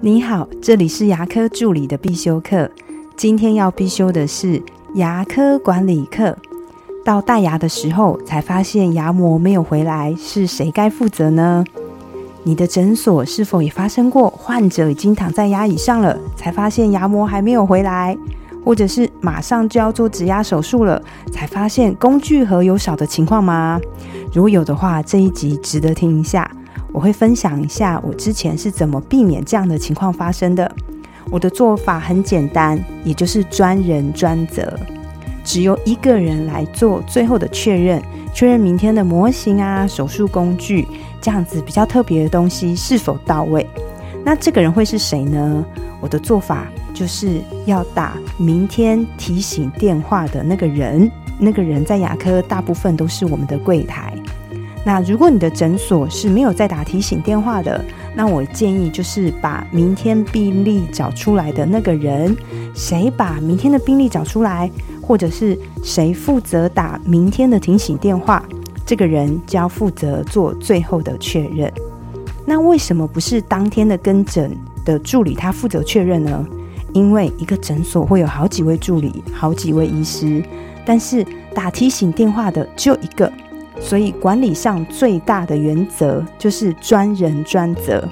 [0.00, 2.70] 你好，这里是牙科助理的必修课。
[3.16, 4.62] 今天要必修的是
[4.94, 6.38] 牙科管理课。
[7.04, 11.64] 到戴牙的时候才发现牙膜没有回来，是谁该负责呢？
[12.44, 18.16] 你的诊所是否也发生过患者已经躺在牙椅上了，才发现牙膜还没有回来？
[18.64, 21.02] 或者是马上就要做植牙手术了，
[21.32, 23.80] 才发现工具盒有少的情况吗？
[24.32, 26.48] 如果有的话，这一集值得听一下。
[26.92, 30.70] 我会分享一下我之前是怎么避免这样的情况发生的。
[31.30, 34.78] 我的做法很简单，也就是专人专责，
[35.44, 40.88] 只由一个人来做最后的确认，确认明天的模型啊、手术工具
[41.20, 43.66] 这样子比较特别的东西是否到位。
[44.24, 45.64] 那这个人会是谁呢？
[46.00, 54.14] 我的做法就是要打明天提醒电话的那个人，那个人在牙科大部分都是我们的柜台。
[54.84, 62.34] 那如果你的诊所是没有在打提醒电话的，那我建议就是把明天病历找出来的那个人，
[62.74, 64.70] 谁把明天的病历找出来，
[65.02, 68.42] 或者是谁负责打明天的提醒电话，
[68.86, 71.70] 这个人就要负责做最后的确认。
[72.46, 74.56] 那为什么不是当天的跟诊
[74.86, 76.46] 的助理他负责确认呢？
[76.94, 80.42] 因为一个诊所会有好几位助理，好几位医师，
[80.86, 83.30] 但是打提醒电话的只有一个。
[83.80, 88.06] 所以管理上最大的原则就是专人专责。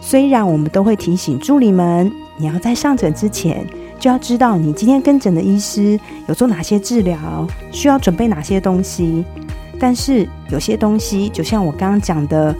[0.00, 3.66] 虽然我们都会提醒助理们，你要在上诊之前
[3.98, 9.24] 就要知道你今天跟诊的医师有做哪些治疗，需要准备哪些东西。
[9.78, 12.54] 但是有些东西，就像我刚刚讲的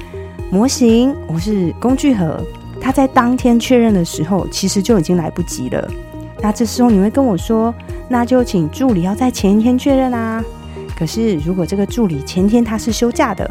[0.50, 2.42] 模型或是工具盒，
[2.80, 5.88] 它在当天确认的时候，其实就已经来不及了。
[6.42, 7.74] 那这时候你会跟我说，
[8.08, 10.42] 那就请助理要在前一天确认啊。
[11.00, 13.50] 可是，如果这个助理前天他是休假的，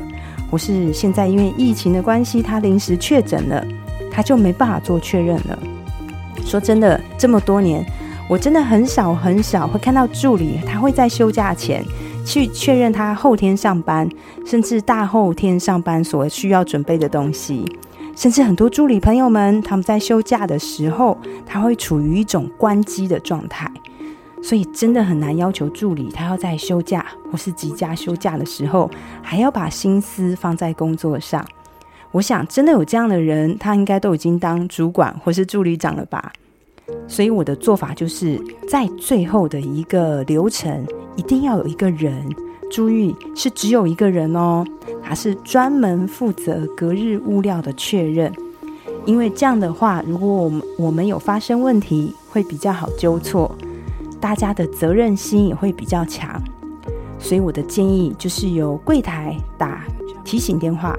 [0.52, 3.66] 或是现在因为疫情的关系他临时确诊了，
[4.12, 5.58] 他就没办法做确认了。
[6.46, 7.84] 说真的，这么多年，
[8.30, 11.84] 我真的很少很少会看到助理他会在休假前
[12.24, 14.08] 去确认他后天上班，
[14.46, 17.66] 甚至大后天上班所需要准备的东西。
[18.16, 21.18] 甚至很多助理朋友们，他们在休假的时候，
[21.48, 23.72] 他会处于一种关机的状态。
[24.42, 28.90] 所以真的很难要求助理，他要在休假或是即将休假的时候，
[29.22, 31.46] 还要把心思放在工作上。
[32.12, 36.32] 我想，真的有这样的人，他应该都已经当主管或是助理长了吧。
[37.08, 40.84] 所以我的做法就是在最后的一个流程，
[41.16, 42.28] 一定要有一个人，
[42.72, 44.66] 注意是只有一个人哦，
[45.04, 48.34] 他是专门负责隔日物料的确认。
[49.06, 53.56] 因为这样的话，如果我们我们有发生问题，会比较好纠错。
[54.20, 56.42] 大家的责任心也会比较强，
[57.18, 59.86] 所以我的建议就是由柜台打
[60.24, 60.98] 提醒电话。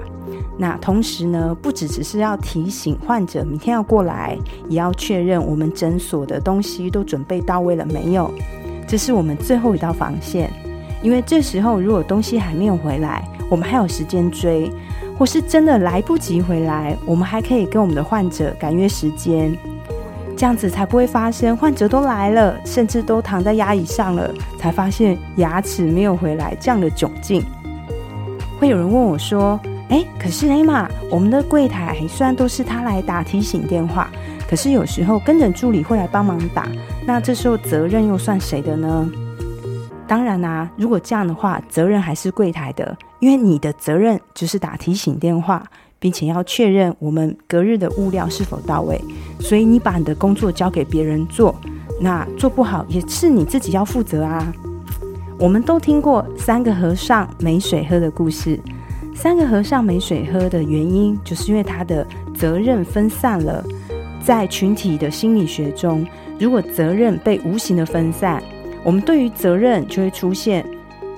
[0.57, 4.37] 那同时呢，不只只是要提醒患者明天要过来，
[4.69, 8.31] 也要确认我们诊所的东西都准备到位了没有。
[8.87, 10.51] 这是我们最后一道防线，
[11.01, 14.71] 因为这时候如果东西还没有回来，我们还有时间追，
[15.17, 19.57] 或是真的来不及回来，我们还可以跟我们的患者赶约时间。
[20.41, 27.45] 这样子才不会发生，患者都来了，甚至都躺在牙椅上了，才发现牙齿没有回来这样的窘境。
[28.59, 29.59] 会有人问我说
[29.89, 34.09] ：“哎，可是艾玛，我们的柜台虽然都是他来打提醒电话，
[34.49, 36.67] 可是有时候跟诊助理会来帮忙打，
[37.05, 39.07] 那这时候责任又算谁的呢？”
[40.09, 45.63] 当然啦，如果这样的话，责任还是柜台的，因为你的责任就是打提醒电话。
[46.01, 48.99] 并且要确认我们隔日的物料是否到位，
[49.39, 51.55] 所以你把你的工作交给别人做，
[52.01, 54.51] 那做不好也是你自己要负责啊。
[55.37, 58.59] 我们都听过三个和尚没水喝的故事，
[59.15, 63.63] 三个和尚没水喝的原因，就是因为他的责任分散了。
[64.23, 66.05] 在群体的心理学中，
[66.39, 68.41] 如果责任被无形的分散，
[68.83, 70.65] 我们对于责任就会出现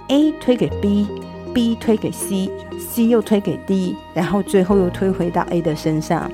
[0.09, 1.07] A 推给 B
[1.53, 2.50] B 推给 C。
[2.80, 6.31] C 又推给 D，然后最后又推回到 A 的身上。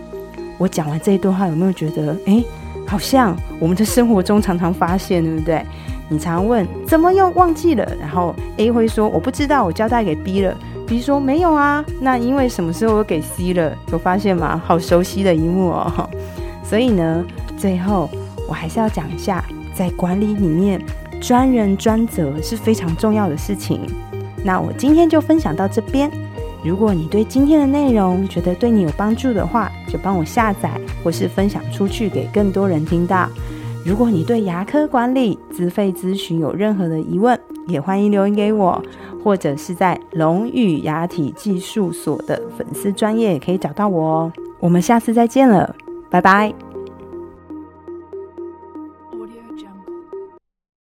[0.57, 2.43] 我讲完这一段话，有没有觉得，哎，
[2.85, 5.63] 好像我们的生活中常常发现，对不对？
[6.09, 10.57] 你常问怎么又忘记了，然后 A 会说我不知道，我交代给 B 了。
[10.87, 13.77] B 说没有啊，那因为什么时候我给 C 了？
[13.91, 14.61] 有发现吗？
[14.65, 16.09] 好熟悉的一幕哦。
[16.65, 17.23] 所以呢，
[17.55, 18.09] 最后
[18.47, 19.43] 我还是要讲一下，
[19.73, 20.81] 在管理里面，
[21.21, 23.81] 专人专责是非常重要的事情。
[24.43, 26.09] 那我今天就分享到这边。
[26.63, 30.69] 如果你对今天的内容觉得对你有帮助的话，就帮我下载
[31.03, 33.29] 或是分享出去给更多人听到。
[33.85, 38.83] 如果你对牙科管理资费咨询有任何的疑问，也欢迎留言给我，
[39.23, 44.33] 或者是在龙语牙体技术所的粉丝专业也可以找到我哦。
[44.59, 45.73] 我们下次再见了，
[46.09, 46.68] 拜拜。